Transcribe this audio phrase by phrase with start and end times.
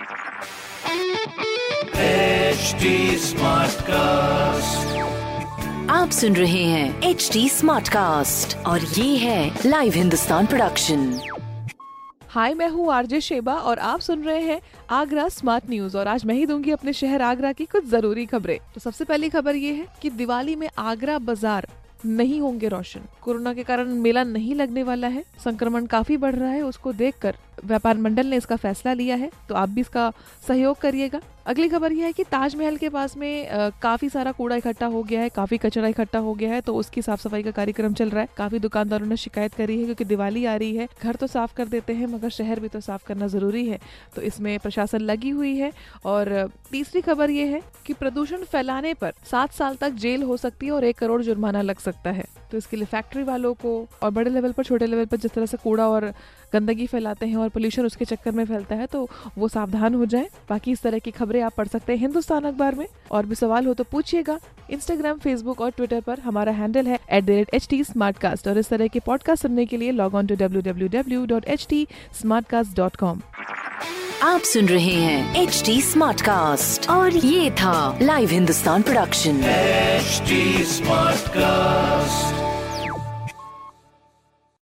[0.00, 0.06] HD
[3.22, 4.86] Smartcast.
[5.90, 11.02] आप सुन रहे हैं एच डी स्मार्ट कास्ट और ये है लाइव हिंदुस्तान प्रोडक्शन
[12.28, 14.60] हाय मैं हूँ आरजे शेबा और आप सुन रहे हैं
[14.90, 18.58] आगरा स्मार्ट न्यूज़ और आज मैं ही दूँगी अपने शहर आगरा की कुछ ज़रूरी खबरें।
[18.74, 21.66] तो सबसे पहली खबर ये है कि दिवाली में आगरा बाज़ार
[22.06, 26.50] नहीं होंगे रोशन। कोरोना के कारण मेला नहीं लगने वाला है, संक्रमण काफ़ी बढ़ रहा
[26.50, 30.12] है, उसको देखकर व्यापार मंडल ने इसका फैसला लिया है तो आप भी इसका
[30.48, 34.86] सहयोग करिएगा। अगली खबर यह है कि ताजमहल के पास में काफ़ी सारा कूड़ा इकट्ठा
[34.86, 37.94] हो गया है, काफ़ी कचरा इकट्ठा हो गया है तो उसकी साफ़ सफ़ाई का कार्यक्रम
[37.94, 41.16] चल रहा है। काफ़ी दुकानदारों ने शिकायत करी है क्योंकि दिवाली आ रही है। घर
[41.16, 43.78] तो साफ़ कर देते हैं, मगर शहर भी तो साफ़ करना ज़रूरी है
[44.16, 45.72] तो इसमें प्रशासन लगी हुई है।
[46.06, 50.66] और तीसरी खबर ये है कि प्रदूषण फैलाने पर सात साल तक जेल हो सकती
[50.66, 53.72] है और एक करोड़ जुर्माना लग सकता है। तो इसके लिए फैक्ट्री वालों को
[54.02, 56.12] और बड़े लेवल पर छोटे लेवल पर जिस तरह से कूड़ा और
[56.52, 60.28] गंदगी फैलाते हैं और पोल्यूशन उसके चक्कर में फैलता है तो वो सावधान हो जाए।
[60.50, 63.66] बाकी इस तरह की खबरें आप पढ़ सकते हैं हिंदुस्तान अखबार में। और भी सवाल
[63.66, 64.38] हो तो पूछिएगा।
[64.70, 67.82] इंस्टाग्राम फेसबुक और ट्विटर पर हमारा हैंडल है at the rate H T
[68.48, 71.44] और इस तरह के पॉडकास्ट सुनने के लिए log on to W W W dot
[71.44, 71.86] H T
[72.24, 73.20] dot com
[74.22, 79.40] आप सुन रहे हैं एच डी स्मार्ट कास्ट और ये था live Hindustan production
[80.00, 80.36] HD
[80.72, 82.09] Smartcast.